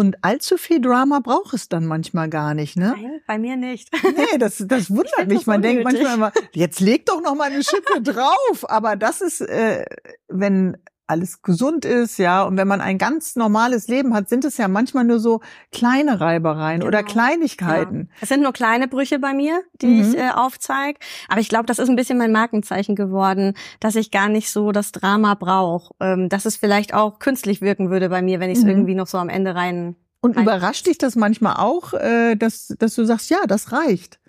[0.00, 2.94] Und allzu viel Drama braucht es dann manchmal gar nicht, ne?
[2.96, 3.90] Nein, bei mir nicht.
[4.02, 5.46] Nee, das, das wundert mich.
[5.46, 8.64] Man denkt manchmal immer, jetzt leg doch noch mal eine Schippe drauf.
[8.70, 9.84] Aber das ist, äh,
[10.26, 10.78] wenn
[11.10, 14.68] alles gesund ist, ja, und wenn man ein ganz normales Leben hat, sind es ja
[14.68, 15.40] manchmal nur so
[15.72, 16.88] kleine Reibereien genau.
[16.88, 18.08] oder Kleinigkeiten.
[18.10, 18.16] Ja.
[18.20, 20.00] Es sind nur kleine Brüche bei mir, die mhm.
[20.00, 20.98] ich äh, aufzeige,
[21.28, 24.72] aber ich glaube, das ist ein bisschen mein Markenzeichen geworden, dass ich gar nicht so
[24.72, 28.58] das Drama brauche, ähm, dass es vielleicht auch künstlich wirken würde bei mir, wenn ich
[28.58, 28.70] es mhm.
[28.70, 32.74] irgendwie noch so am Ende rein und rein überrascht dich das manchmal auch, äh, dass,
[32.78, 34.20] dass du sagst, ja, das reicht.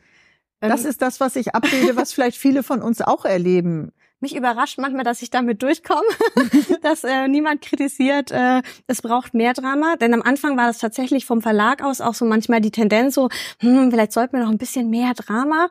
[0.62, 4.36] Das ähm, ist das, was ich abbilde, was vielleicht viele von uns auch erleben mich
[4.36, 6.02] überrascht manchmal, dass ich damit durchkomme,
[6.82, 9.96] dass äh, niemand kritisiert, äh, es braucht mehr Drama.
[9.96, 13.30] Denn am Anfang war das tatsächlich vom Verlag aus auch so manchmal die Tendenz so,
[13.60, 15.70] hm, vielleicht sollten wir noch ein bisschen mehr Drama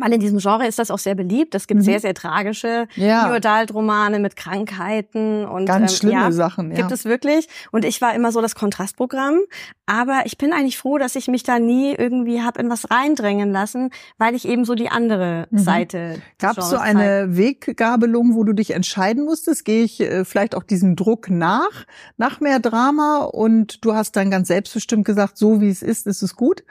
[0.00, 1.54] weil in diesem Genre ist das auch sehr beliebt.
[1.54, 1.84] Es gibt mhm.
[1.84, 3.28] sehr, sehr tragische ja.
[3.28, 6.70] Neodalt-Romane mit Krankheiten und ganz ähm, schlimme ja, Sachen.
[6.70, 6.76] Ja.
[6.76, 7.48] Gibt es wirklich.
[7.70, 9.40] Und ich war immer so das Kontrastprogramm.
[9.86, 13.50] Aber ich bin eigentlich froh, dass ich mich da nie irgendwie hab in was reindrängen
[13.50, 13.88] lassen,
[14.18, 15.58] weil ich eben so die andere mhm.
[15.58, 16.22] Seite.
[16.38, 19.64] Gab es so eine Weggabelung, wo du dich entscheiden musstest?
[19.64, 21.86] Gehe ich äh, vielleicht auch diesem Druck nach,
[22.18, 23.20] nach mehr Drama?
[23.24, 26.64] Und du hast dann ganz selbstbestimmt gesagt, so wie es ist, ist es gut?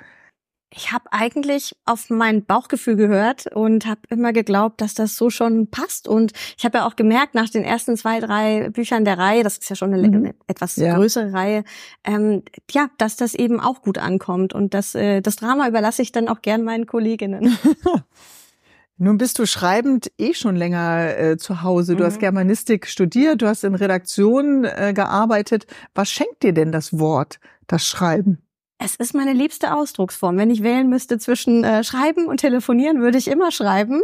[0.69, 5.67] Ich habe eigentlich auf mein Bauchgefühl gehört und habe immer geglaubt, dass das so schon
[5.69, 6.07] passt.
[6.07, 9.57] Und ich habe ja auch gemerkt, nach den ersten zwei, drei Büchern der Reihe, das
[9.57, 10.33] ist ja schon eine, mhm.
[10.47, 10.95] etwas ja.
[10.95, 11.63] größere Reihe,
[12.03, 14.53] ähm, ja, dass das eben auch gut ankommt.
[14.53, 17.57] Und das, äh, das Drama überlasse ich dann auch gern meinen Kolleginnen.
[18.97, 21.95] Nun bist du schreibend eh schon länger äh, zu Hause.
[21.95, 22.07] Du mhm.
[22.07, 25.65] hast Germanistik studiert, du hast in Redaktionen äh, gearbeitet.
[25.95, 28.39] Was schenkt dir denn das Wort, das Schreiben?
[28.79, 30.37] Es ist meine liebste Ausdrucksform.
[30.37, 34.01] Wenn ich wählen müsste zwischen äh, Schreiben und Telefonieren, würde ich immer schreiben.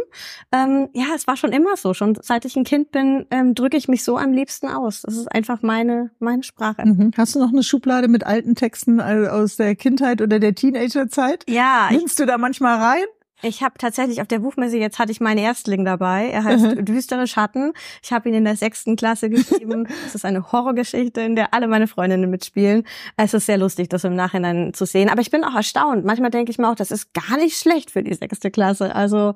[0.50, 1.94] Ähm, ja, es war schon immer so.
[1.94, 5.02] Schon seit ich ein Kind bin, ähm, drücke ich mich so am liebsten aus.
[5.02, 6.84] Das ist einfach meine meine Sprache.
[6.84, 7.12] Mhm.
[7.16, 11.44] Hast du noch eine Schublade mit alten Texten aus der Kindheit oder der Teenagerzeit?
[11.48, 11.88] Ja.
[11.90, 13.04] Nimmst du da manchmal rein?
[13.42, 16.28] Ich habe tatsächlich auf der Buchmesse jetzt hatte ich meinen Erstling dabei.
[16.30, 16.84] Er heißt mhm.
[16.84, 17.72] Düstere Schatten.
[18.02, 19.86] Ich habe ihn in der sechsten Klasse geschrieben.
[20.06, 22.84] Es ist eine Horrorgeschichte, in der alle meine Freundinnen mitspielen.
[23.16, 25.08] Es ist sehr lustig, das im Nachhinein zu sehen.
[25.08, 26.04] Aber ich bin auch erstaunt.
[26.04, 28.94] Manchmal denke ich mir auch, das ist gar nicht schlecht für die sechste Klasse.
[28.94, 29.34] Also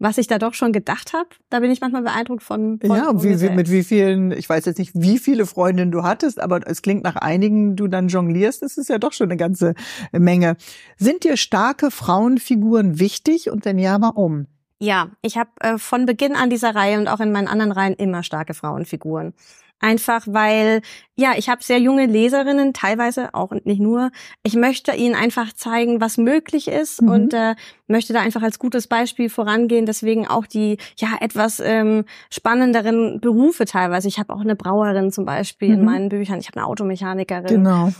[0.00, 2.80] was ich da doch schon gedacht habe, da bin ich manchmal beeindruckt von.
[2.80, 6.02] von ja, wie, wie, mit wie vielen, ich weiß jetzt nicht, wie viele Freundinnen du
[6.02, 9.36] hattest, aber es klingt nach einigen, du dann jonglierst, das ist ja doch schon eine
[9.36, 9.74] ganze
[10.10, 10.56] Menge.
[10.96, 14.46] Sind dir starke Frauenfiguren wichtig und wenn ja, warum?
[14.78, 17.94] Ja, ich habe äh, von Beginn an dieser Reihe und auch in meinen anderen Reihen
[17.94, 19.34] immer starke Frauenfiguren.
[19.80, 20.82] Einfach weil,
[21.16, 24.10] ja, ich habe sehr junge Leserinnen, teilweise auch und nicht nur.
[24.42, 27.08] Ich möchte ihnen einfach zeigen, was möglich ist mhm.
[27.08, 27.54] und äh,
[27.86, 29.86] möchte da einfach als gutes Beispiel vorangehen.
[29.86, 34.08] Deswegen auch die, ja, etwas ähm, spannenderen Berufe teilweise.
[34.08, 35.74] Ich habe auch eine Brauerin zum Beispiel mhm.
[35.74, 36.38] in meinen Büchern.
[36.38, 37.46] Ich habe eine Automechanikerin.
[37.46, 37.90] Genau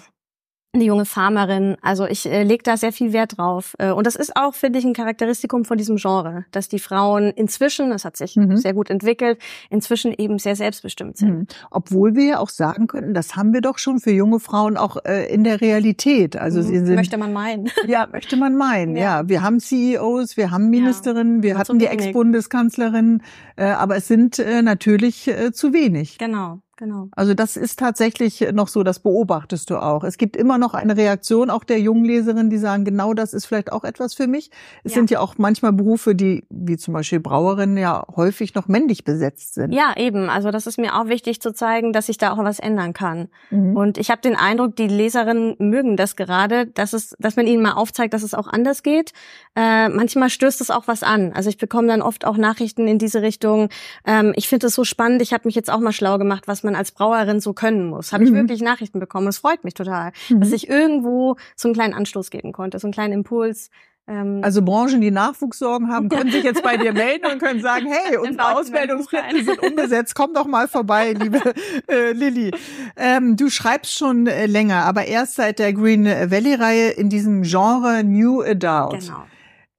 [0.73, 1.77] eine junge Farmerin.
[1.83, 3.75] Also ich äh, lege da sehr viel Wert drauf.
[3.79, 7.31] Äh, und das ist auch, finde ich, ein Charakteristikum von diesem Genre, dass die Frauen
[7.31, 8.57] inzwischen, das hat sich mhm.
[8.57, 11.31] sehr gut entwickelt, inzwischen eben sehr selbstbestimmt sind.
[11.31, 11.47] Mhm.
[11.73, 14.97] Obwohl wir ja auch sagen könnten, das haben wir doch schon für junge Frauen auch
[15.05, 16.37] äh, in der Realität.
[16.37, 16.65] Also mhm.
[16.65, 17.71] sie sind, möchte man meinen.
[17.87, 18.95] Ja, möchte man meinen.
[18.95, 19.29] Ja, ja.
[19.29, 21.43] wir haben CEOs, wir haben Ministerinnen, ja.
[21.43, 23.23] wir hatten die Ex-Bundeskanzlerin,
[23.57, 26.19] äh, aber es sind äh, natürlich äh, zu wenig.
[26.19, 26.61] Genau.
[26.81, 27.09] Genau.
[27.13, 30.03] Also das ist tatsächlich noch so, das beobachtest du auch.
[30.03, 33.47] Es gibt immer noch eine Reaktion auch der jungen Leserin, die sagen, genau das ist
[33.47, 34.51] vielleicht auch etwas für mich.
[34.83, 34.97] Es Ja.
[34.97, 39.55] sind ja auch manchmal Berufe, die, wie zum Beispiel Brauerinnen, ja häufig noch männlich besetzt
[39.55, 39.73] sind.
[39.73, 40.29] Ja, eben.
[40.29, 43.29] Also das ist mir auch wichtig zu zeigen, dass sich da auch was ändern kann.
[43.51, 43.77] Mhm.
[43.77, 47.63] Und ich habe den Eindruck, die Leserinnen mögen das gerade, dass es, dass man ihnen
[47.63, 49.13] mal aufzeigt, dass es auch anders geht.
[49.55, 51.33] Äh, manchmal stößt es auch was an.
[51.35, 53.69] Also ich bekomme dann oft auch Nachrichten in diese Richtung.
[54.07, 55.21] Ähm, ich finde es so spannend.
[55.21, 58.13] Ich habe mich jetzt auch mal schlau gemacht, was man als Brauerin so können muss.
[58.13, 58.37] Habe ich Mhm.
[58.37, 59.27] wirklich Nachrichten bekommen.
[59.29, 60.41] Es freut mich total, Mhm.
[60.41, 63.71] dass ich irgendwo so einen kleinen Anstoß geben konnte, so einen kleinen Impuls.
[64.09, 67.87] Ähm, Also Branchen, die Nachwuchssorgen haben, können sich jetzt bei dir melden und können sagen,
[67.87, 71.39] hey, unsere Ausbildungsplätze sind umgesetzt, komm doch mal vorbei, liebe
[71.89, 72.51] äh, Lilly.
[72.97, 78.03] Ähm, du schreibst schon äh, länger, aber erst seit der Green Valley-Reihe in diesem Genre
[78.03, 79.01] New Adult.
[79.07, 79.23] genau.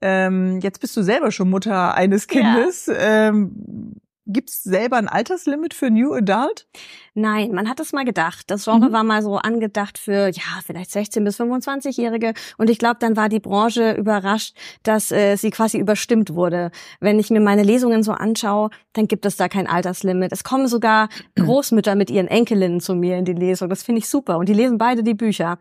[0.04, 2.90] Ähm, jetzt bist du selber schon Mutter eines Kindes.
[2.94, 3.94] Ähm,
[4.28, 6.68] Gibt es selber ein Alterslimit für New Adult?
[7.16, 8.44] Nein, man hat es mal gedacht.
[8.52, 8.94] Das Genre Mhm.
[8.94, 12.34] war mal so angedacht für, ja, vielleicht 16- bis 25-Jährige.
[12.58, 16.70] Und ich glaube, dann war die Branche überrascht, dass äh, sie quasi überstimmt wurde.
[17.00, 20.32] Wenn ich mir meine Lesungen so anschaue, dann gibt es da kein Alterslimit.
[20.32, 23.70] Es kommen sogar Großmütter mit ihren Enkelinnen zu mir in die Lesung.
[23.70, 24.38] Das finde ich super.
[24.38, 25.58] Und die lesen beide die Bücher.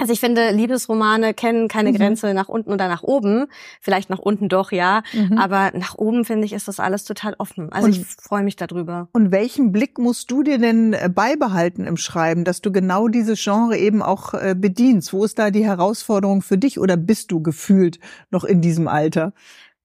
[0.00, 1.96] Also ich finde, Liebesromane kennen keine Mhm.
[1.96, 3.46] Grenze nach unten oder nach oben.
[3.80, 5.02] Vielleicht nach unten doch, ja.
[5.36, 7.72] Aber nach oben, finde ich, ist das alles total offen.
[7.72, 9.08] Also Und- ich freue mich darüber.
[9.12, 13.42] Und welchen Blick musst du dir denn äh, beibehalten im Schreiben, dass du genau dieses
[13.42, 15.12] Genre eben auch äh, bedienst?
[15.12, 17.98] Wo ist da die Herausforderung für dich oder bist du gefühlt
[18.30, 19.32] noch in diesem Alter?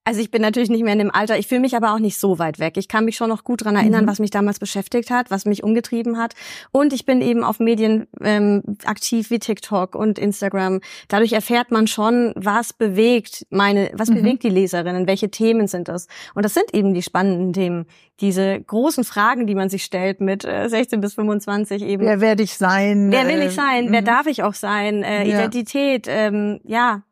[0.06, 2.18] Also ich bin natürlich nicht mehr in dem Alter, ich fühle mich aber auch nicht
[2.20, 2.76] so weit weg.
[2.76, 4.10] Ich kann mich schon noch gut dran erinnern, Mhm.
[4.10, 6.34] was mich damals beschäftigt hat, was mich umgetrieben hat.
[6.74, 10.82] Und ich bin eben auf Medien ähm, aktiv wie TikTok und Instagram.
[11.08, 14.16] Dadurch erfährt man schon, was bewegt meine, was Mhm.
[14.16, 16.08] bewegt die Leserinnen, welche Themen sind das.
[16.36, 17.86] Und das sind eben die spannenden Themen.
[18.20, 22.06] Diese großen Fragen, die man sich stellt mit äh, 16 bis 25 eben.
[22.06, 23.10] Wer werde ich sein?
[23.10, 23.88] Wer will Äh, ich sein?
[23.92, 24.06] Wer mhm.
[24.06, 25.02] darf ich auch sein?
[25.04, 25.36] Äh, Ja.
[25.40, 27.04] Identität, ähm, ja.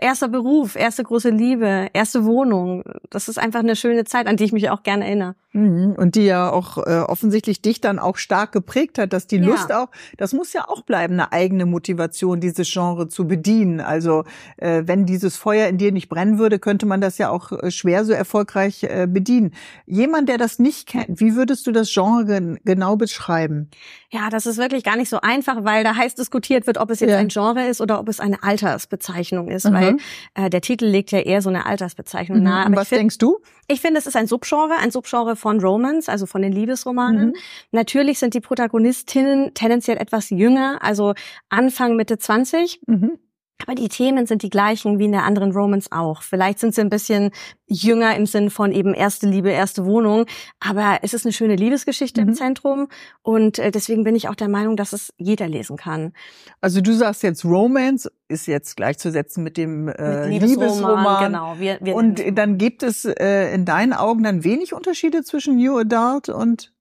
[0.00, 2.84] Erster Beruf, erste große Liebe, erste Wohnung.
[3.10, 5.34] Das ist einfach eine schöne Zeit, an die ich mich auch gerne erinnere.
[5.52, 5.94] Mhm.
[5.98, 9.46] Und die ja auch äh, offensichtlich dich dann auch stark geprägt hat, dass die Ja.
[9.46, 13.80] Lust auch, das muss ja auch bleiben, eine eigene Motivation, dieses Genre zu bedienen.
[13.80, 14.24] Also
[14.58, 17.70] äh, wenn dieses Feuer in dir nicht brennen würde, könnte man das ja auch äh,
[17.72, 19.52] schwer so erfolgreich äh, bedienen.
[19.86, 23.70] Jemand, der das nicht kennt, wie würdest du das Genre gen genau beschreiben?
[24.10, 27.00] Ja, das ist wirklich gar nicht so einfach, weil da heiß diskutiert wird, ob es
[27.00, 27.18] jetzt Ja.
[27.18, 29.74] ein Genre ist oder ob es eine Altersbezeichnung ist, Mhm.
[29.74, 29.96] weil
[30.34, 32.44] äh, der Titel legt ja eher so eine Altersbezeichnung Mhm.
[32.44, 32.66] nahe.
[32.66, 33.38] Aber was ich finde, denkst du?
[33.68, 37.28] ich finde, es ist ein Subgenre, ein Subgenre von Romance, also von den Liebesromanen.
[37.28, 37.34] Mhm.
[37.72, 41.14] Natürlich sind die Protagonistinnen tendenziell etwas jünger, also
[41.48, 42.80] Anfang Mitte 20.
[42.86, 43.18] Mhm.
[43.66, 46.22] Aber die Themen sind die gleichen wie in der anderen Romance auch.
[46.22, 47.30] Vielleicht sind sie ein bisschen
[47.66, 50.26] jünger im Sinn von eben erste Liebe, erste Wohnung.
[50.60, 52.28] Aber es ist eine schöne Liebesgeschichte Mhm.
[52.28, 52.88] im Zentrum.
[53.22, 56.12] Und äh, deswegen bin ich auch der Meinung, dass es jeder lesen kann.
[56.60, 61.24] Also du sagst jetzt Romance ist jetzt gleichzusetzen mit dem äh, Liebesroman.
[61.26, 61.54] genau.
[61.58, 65.76] Wir, wir Und dann gibt es äh, in deinen Augen dann wenig Unterschiede zwischen New
[65.78, 66.72] Adult und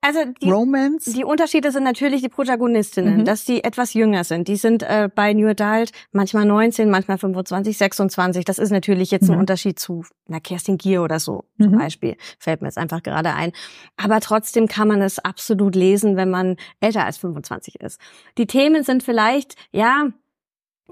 [0.00, 1.12] also die, Romance?
[1.12, 3.24] Die Unterschiede sind natürlich die Protagonistinnen, Mhm.
[3.24, 4.48] dass die etwas jünger sind.
[4.48, 8.44] Die sind äh, bei New Adult manchmal 19, manchmal 25, 26.
[8.44, 9.34] Das ist natürlich jetzt Mhm.
[9.34, 11.78] ein Unterschied zu einer Kerstin Gier oder so zum Mhm.
[11.78, 12.16] Beispiel.
[12.38, 13.52] Fällt mir jetzt einfach gerade ein.
[13.96, 18.00] Aber trotzdem kann man es absolut lesen, wenn man älter als 25 ist.
[18.38, 20.08] Die Themen sind vielleicht, ja,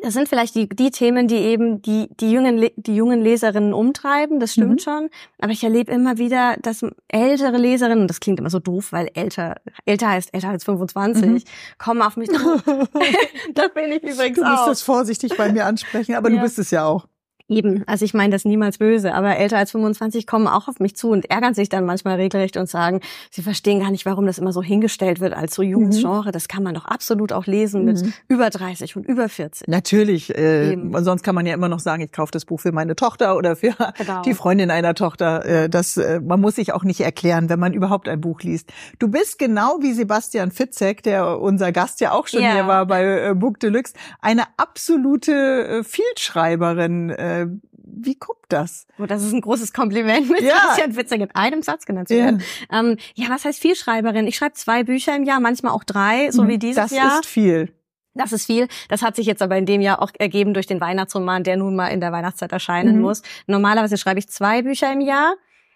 [0.03, 4.41] das sind vielleicht die, die Themen, die eben die, die, jungen, die jungen Leserinnen umtreiben,
[4.41, 4.79] das stimmt Mhm.
[4.79, 5.11] schon.
[5.41, 9.11] Aber ich erlebe immer wieder, dass ältere Leserinnen, und das klingt immer so doof, weil
[9.15, 9.57] älter,
[9.87, 11.43] älter heißt älter als 25, Mhm.
[11.79, 12.37] kommen auf mich zu.
[13.55, 14.67] das bin ich übrigens Du musst auch.
[14.67, 16.43] das vorsichtig bei mir ansprechen, aber du Ja.
[16.43, 17.07] bist es ja auch.
[17.49, 20.97] Eben, also ich meine das niemals böse, aber älter als 25 kommen auch auf mich
[20.97, 24.39] zu und ärgern sich dann manchmal regelrecht und sagen, sie verstehen gar nicht, warum das
[24.39, 26.01] immer so hingestellt wird als so junges Mhm.
[26.01, 26.33] Genre.
[26.33, 28.13] Das kann man doch absolut auch lesen mit Mhm.
[28.27, 29.69] über 30 und über 40.
[29.69, 30.37] Natürlich.
[30.37, 31.05] Äh, Eben.
[31.05, 33.55] sonst kann man ja immer noch sagen, ich kaufe das Buch für meine Tochter oder
[33.55, 34.23] für Genau.
[34.23, 35.45] die Freundin einer Tochter.
[35.47, 38.73] Äh, das, äh, man muss sich auch nicht erklären, wenn man überhaupt ein Buch liest.
[38.99, 42.55] Du bist genau wie Sebastian Fitzek, der unser Gast ja auch schon Ja.
[42.55, 47.11] hier war bei äh, Book Deluxe, eine absolute Vielschreiberin.
[47.43, 48.87] Äh, wie kommt das?
[48.99, 50.55] Oh, das ist ein großes Kompliment, mit Ja.
[50.75, 52.43] Sebastian Witzig in einem Satz genannt zu werden.
[52.73, 54.27] Ähm, ja, was heißt Vielschreiberin?
[54.27, 56.81] Ich schreibe zwei Bücher im Jahr, manchmal auch drei, so wie dieses Mhm.
[56.83, 57.21] das Jahr.
[57.21, 57.73] ist viel.
[58.15, 58.67] Das ist viel.
[58.89, 61.77] Das hat sich jetzt aber in dem Jahr auch ergeben durch den Weihnachtsroman, der nun
[61.77, 63.03] mal in der Weihnachtszeit erscheinen Mhm.
[63.03, 63.23] muss.
[63.47, 65.35] Normalerweise schreibe ich zwei Bücher im Jahr.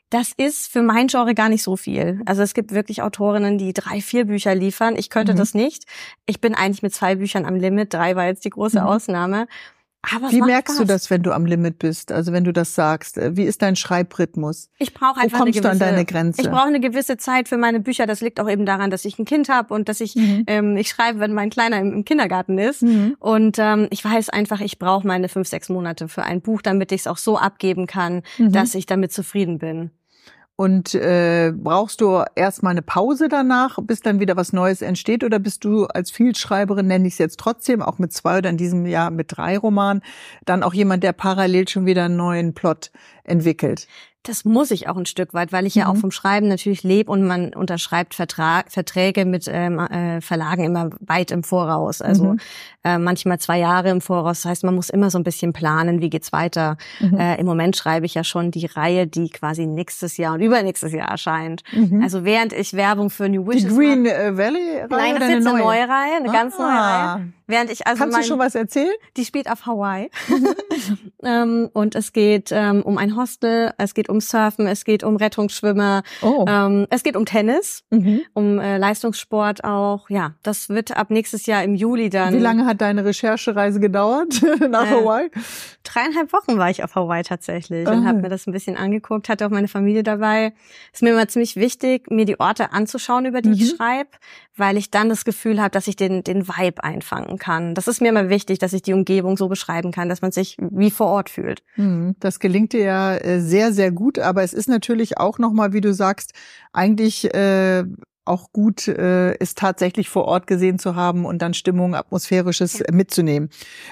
[0.08, 2.20] Das ist für mein Genre gar nicht so viel.
[2.26, 4.96] Also es gibt wirklich Autorinnen, die drei, vier Bücher liefern.
[4.96, 5.36] Ich könnte Mhm.
[5.36, 5.84] das nicht.
[6.26, 7.94] Ich bin eigentlich mit zwei Büchern am Limit.
[7.94, 8.86] Drei war jetzt die große Mhm.
[8.86, 9.46] Ausnahme.
[10.02, 10.88] Aber es Wie merkst du Spaß.
[10.88, 12.10] das, wenn du am Limit bist?
[12.10, 14.70] Also wenn du das sagst, äh, wie ist dein Schreibrhythmus?
[14.78, 16.40] Ich brauche Wo einfach kommst eine du an gewisse, deine Grenze?
[16.40, 18.06] Ich brauche eine gewisse Zeit für meine Bücher.
[18.06, 20.44] Das liegt auch eben daran, dass ich ein Kind habe und dass ich Mhm.
[20.46, 22.82] ähm, ich schreibe, wenn mein Kleiner im, im Kindergarten ist.
[22.82, 23.16] Mhm.
[23.18, 26.92] Und ähm, ich weiß einfach, ich brauche meine fünf, sechs Monate für ein Buch, damit
[26.92, 28.52] ich es auch so abgeben kann, Mhm.
[28.52, 29.90] dass ich damit zufrieden bin.
[30.60, 35.24] Und äh, brauchst du erstmal eine Pause danach, bis dann wieder was Neues entsteht?
[35.24, 38.58] Oder bist du als Vielschreiberin, nenne ich es jetzt trotzdem, auch mit zwei oder in
[38.58, 40.02] diesem Jahr mit drei Romanen,
[40.44, 42.90] dann auch jemand, der parallel schon wieder einen neuen Plot
[43.24, 43.88] entwickelt?
[44.24, 45.90] Das muss ich auch ein Stück weit, weil ich ja Mhm.
[45.90, 50.90] auch vom Schreiben natürlich lebe und man unterschreibt Vertrag, Verträge mit ähm, äh, Verlagen immer
[51.00, 52.02] weit im Voraus.
[52.02, 52.38] Also Mhm.
[52.84, 54.42] äh, manchmal zwei Jahre im Voraus.
[54.42, 56.76] Das heißt, man muss immer so ein bisschen planen, wie geht's weiter.
[57.00, 57.18] Mhm.
[57.18, 60.92] Äh, Im Moment schreibe ich ja schon die Reihe, die quasi nächstes Jahr und übernächstes
[60.92, 61.62] Jahr erscheint.
[61.72, 62.02] Mhm.
[62.02, 65.22] Also während ich Werbung für New Die Wishes Green mache, äh, Valley Reihe Nein, das
[65.24, 65.64] ist jetzt eine neue?
[65.64, 67.12] neue Reihe, eine ganz neue Ah.
[67.14, 67.32] Reihe.
[67.50, 68.92] Während ich also Kannst mein, du schon was erzählen?
[69.16, 70.10] die spielt auf Hawaii.
[71.22, 75.16] ähm, und es geht ähm, um ein Hostel, es geht um Surfen, es geht um
[75.16, 76.44] Rettungsschwimmer, Oh.
[76.48, 78.22] ähm, es geht um Tennis, Mhm.
[78.34, 80.08] um äh, Leistungssport auch.
[80.10, 82.34] Ja, das wird ab nächstes Jahr im Juli dann.
[82.34, 85.30] Wie lange hat deine Recherchereise gedauert nach Äh, Hawaii?
[85.82, 88.04] Dreieinhalb Wochen war ich auf Hawaii tatsächlich und Ah.
[88.04, 90.52] habe mir das ein bisschen angeguckt, hatte auch meine Familie dabei.
[90.92, 93.76] Ist mir immer ziemlich wichtig, mir die Orte anzuschauen, über die ich Mhm.
[93.76, 94.10] schreibe,
[94.56, 97.74] weil ich dann das Gefühl habe, dass ich den, den Vibe einfangen kann.
[97.74, 100.56] Das ist mir immer wichtig, dass ich die Umgebung so beschreiben kann, dass man sich
[100.60, 101.64] wie vor Ort fühlt.
[101.74, 105.72] Hm, Das gelingt dir ja äh, sehr, sehr gut, aber es ist natürlich auch nochmal,
[105.72, 106.34] wie du sagst,
[106.72, 107.82] eigentlich äh,
[108.24, 112.92] auch gut, äh, es tatsächlich vor Ort gesehen zu haben und dann Stimmung, Atmosphärisches äh,
[112.92, 113.48] mitzunehmen.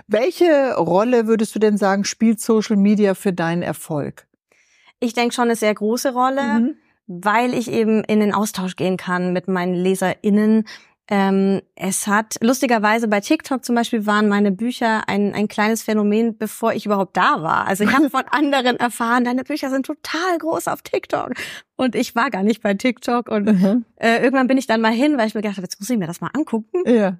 [0.07, 4.29] Welche Rolle würdest du denn sagen, spielt Social Media für deinen Erfolg?
[5.01, 6.43] Ich denke schon eine sehr große Rolle.
[6.43, 6.75] Mhm.
[7.11, 10.69] weil ich eben in den Austausch gehen kann mit meinen LeserInnen.
[11.11, 16.37] Ähm, es hat, lustigerweise bei TikTok zum Beispiel waren meine Bücher ein, ein kleines Phänomen,
[16.37, 17.67] bevor ich überhaupt da war.
[17.67, 21.33] Also ich habe von anderen erfahren, deine Bücher sind total groß auf TikTok.
[21.77, 23.29] Und ich war gar nicht bei TikTok.
[23.31, 23.85] Und Mhm.
[23.97, 25.97] äh, irgendwann bin ich dann mal hin, weil ich mir gedacht habe, jetzt muss ich
[25.99, 26.83] mir das mal angucken.
[26.87, 27.17] Ja.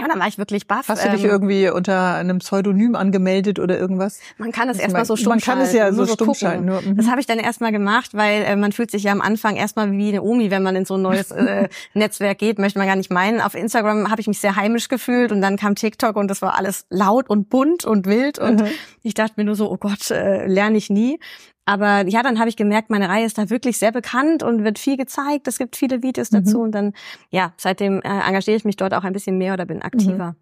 [0.00, 0.88] Und dann war ich wirklich baff.
[0.88, 4.20] Hast du dich Ähm, irgendwie unter einem Pseudonym angemeldet oder irgendwas?
[4.38, 6.64] man kann es erstmal so stumm Man kann es ja so nur stumm schalten.
[6.64, 6.96] Nur, mhm.
[6.96, 9.92] Das habe ich dann erstmal gemacht, weil äh, man fühlt sich ja am Anfang erstmal
[9.92, 12.96] wie eine Omi, wenn man in so ein neues äh, Netzwerk geht, möchte man gar
[12.96, 13.40] nicht meinen.
[13.40, 16.58] Auf Instagram habe ich mich sehr heimisch gefühlt und dann kam TikTok und das war
[16.58, 18.66] alles laut und bunt und wild und Mhm.
[19.02, 21.20] ich dachte mir nur so, oh Gott, äh, lerne ich nie.
[21.64, 24.78] Aber ja, dann habe ich gemerkt, meine Reihe ist da wirklich sehr bekannt und wird
[24.78, 25.46] viel gezeigt.
[25.46, 26.64] Es gibt viele Videos dazu Mhm.
[26.64, 26.92] und dann,
[27.30, 30.34] ja, seitdem äh, engagiere ich mich dort auch ein bisschen mehr oder bin aktiver.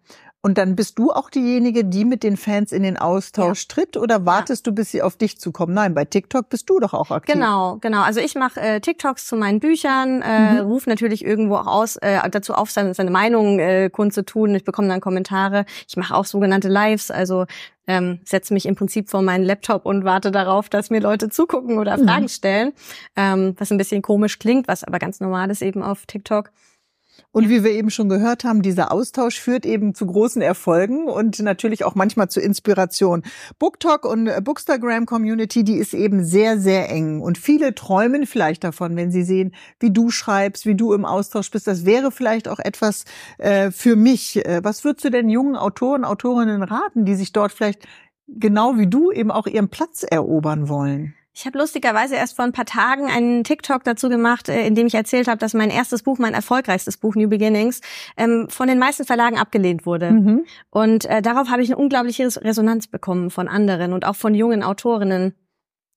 [0.43, 4.25] Und dann bist du auch diejenige, die mit den Fans in den Austausch tritt oder
[4.25, 5.75] wartest du, bis sie auf dich zukommen?
[5.75, 7.35] Nein, bei TikTok bist du doch auch aktiv.
[7.35, 8.01] Genau, genau.
[8.01, 10.67] Also ich mache äh, TikToks zu meinen Büchern, äh, Mhm.
[10.71, 14.55] rufe natürlich irgendwo auch aus, äh, dazu auf, seine, seine Meinung äh, kundzutun.
[14.55, 15.65] Ich bekomme dann Kommentare.
[15.87, 17.45] Ich mache auch sogenannte Lives, also
[17.85, 21.77] ähm, setze mich im Prinzip vor meinen Laptop und warte darauf, dass mir Leute zugucken
[21.77, 22.07] oder Mhm.
[22.07, 22.73] Fragen stellen,
[23.15, 26.49] ähm, was ein bisschen komisch klingt, was aber ganz normal ist eben auf TikTok.
[27.31, 31.39] Und wie wir eben schon gehört haben, dieser Austausch führt eben zu großen Erfolgen und
[31.39, 33.23] natürlich auch manchmal zu Inspiration.
[33.57, 37.21] BookTok und äh, Bookstagram Community, die ist eben sehr, sehr eng.
[37.21, 41.51] Und viele träumen vielleicht davon, wenn sie sehen, wie du schreibst, wie du im Austausch
[41.51, 41.67] bist.
[41.67, 43.05] Das wäre vielleicht auch etwas
[43.37, 44.45] äh, für mich.
[44.45, 47.87] Äh, was würdest du denn jungen Autoren, Autorinnen raten, die sich dort vielleicht
[48.27, 51.15] genau wie du eben auch ihren Platz erobern wollen?
[51.33, 54.87] Ich habe lustigerweise erst vor ein paar Tagen einen TikTok dazu gemacht, äh, in dem
[54.87, 57.79] ich erzählt habe, dass mein erstes Buch, mein erfolgreichstes Buch New Beginnings,
[58.17, 60.11] ähm, von den meisten Verlagen abgelehnt wurde.
[60.11, 60.45] Mhm.
[60.69, 64.35] Und äh, darauf habe ich eine unglaubliche Res- Resonanz bekommen von anderen und auch von
[64.35, 65.33] jungen Autorinnen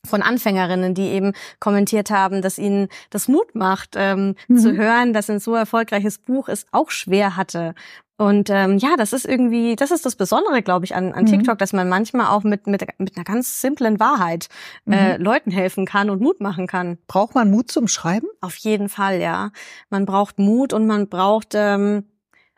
[0.04, 4.56] von Anfängerinnen, die eben kommentiert haben, dass ihnen das Mut macht, ähm, Mhm.
[4.58, 7.74] zu hören, dass ein so erfolgreiches Buch es auch schwer hatte.
[8.16, 11.26] Und ähm, ja, das ist irgendwie, das ist das Besondere, glaube ich, an, an Mhm.
[11.26, 14.46] TikTok, dass man manchmal auch mit, mit, mit einer ganz simplen Wahrheit
[14.88, 15.24] äh, Mhm.
[15.24, 16.98] Leuten helfen kann und Mut machen kann.
[17.08, 18.28] Braucht man Mut zum Schreiben?
[18.40, 19.50] Auf jeden Fall, ja.
[19.90, 22.04] Man braucht Mut und man braucht ähm,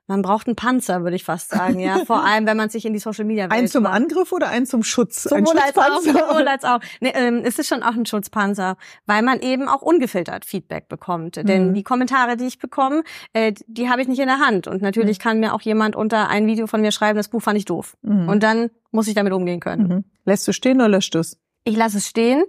[0.09, 2.05] man braucht einen Panzer, würde ich fast sagen, ja.
[2.05, 3.95] Vor allem, wenn man sich in die Social Media Welt Ein zum macht.
[3.95, 5.27] Angriff oder ein zum Schutz?
[5.27, 6.79] ein Sowohl als auch, sowohl als auch.
[7.01, 11.37] Nee, ähm, es ist schon auch ein Schutzpanzer, weil man eben auch ungefiltert Feedback bekommt.
[11.37, 11.75] Denn Mhm.
[11.75, 14.67] die Kommentare, die ich bekomme, äh, die habe ich nicht in der Hand.
[14.69, 17.59] Und natürlich kann mir auch jemand unter ein Video von mir schreiben, das Buch fand
[17.59, 17.97] ich doof.
[18.03, 18.29] Mhm.
[18.29, 19.89] Und dann muss ich damit umgehen können.
[19.89, 20.05] Mhm.
[20.25, 21.39] Lässt du stehen oder löscht du es?
[21.65, 22.45] Ich lasse es stehen.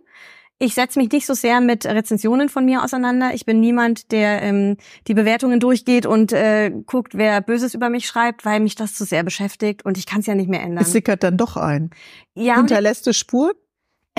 [0.60, 3.32] Ich setze mich nicht so sehr mit Rezensionen von mir auseinander.
[3.36, 8.08] Ich bin niemand, der ähm, die Bewertungen durchgeht und äh, guckt, wer Böses über mich
[8.08, 10.84] schreibt, weil mich das zu sehr beschäftigt und ich kann es ja nicht mehr ändern.
[10.84, 11.92] Es sickert dann doch ein.
[12.34, 13.54] ja, Hinterlässt es Spuren?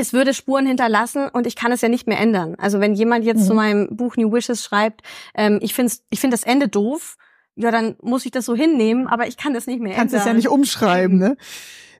[0.01, 2.55] es würde Spuren hinterlassen und ich kann es ja nicht mehr ändern.
[2.57, 3.45] Also wenn jemand jetzt Mhm.
[3.47, 5.03] zu meinem Buch New Wishes schreibt,
[5.35, 7.17] ähm, ich finde ich find das Ende doof,
[7.57, 10.21] ja, dann muss ich das so hinnehmen, aber ich kann das nicht mehr Kannst es
[10.21, 10.35] ändern.
[10.35, 11.37] ja nicht umschreiben, ne?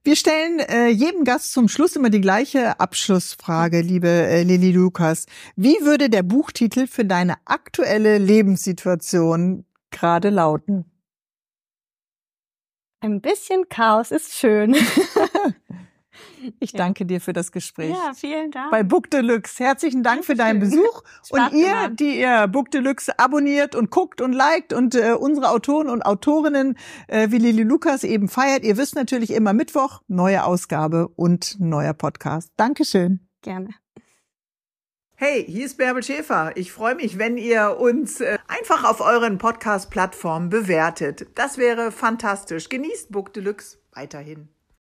[0.05, 5.27] Wir stellen äh, jedem Gast zum Schluss immer die gleiche Abschlussfrage, liebe äh, Lili Lukas.
[5.57, 10.85] Wie würde der Buchtitel für deine aktuelle Lebenssituation gerade lauten?
[13.01, 14.75] Ein bisschen Chaos ist schön.
[16.61, 17.91] Ich danke dir für das Gespräch.
[17.91, 18.71] Ja, vielen Dank.
[18.71, 19.63] Bei Book Deluxe.
[19.63, 21.03] Herzlichen Dank für deinen Besuch.
[21.31, 22.01] und ihr, gemacht.
[22.01, 26.77] die ihr Book Deluxe abonniert und guckt und liked und äh, unsere Autoren und Autorinnen
[27.07, 31.95] äh, wie Lili Lukas eben feiert, ihr wisst natürlich immer Mittwoch, neue Ausgabe und neuer
[31.95, 32.53] Podcast.
[32.57, 33.29] Dankeschön.
[33.43, 33.71] Gerne.
[35.21, 36.53] Hey, hier ist Bärbel Schäfer.
[36.55, 41.27] Ich freue mich, wenn ihr uns äh, einfach auf euren Podcast-Plattformen bewertet.
[41.35, 42.69] Das wäre fantastisch.
[42.69, 44.49] Genießt Book Deluxe weiterhin.